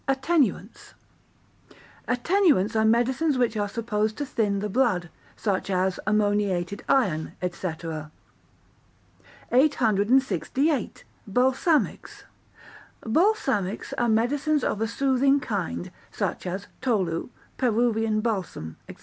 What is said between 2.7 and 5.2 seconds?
are medicines which are supposed to thin the blood,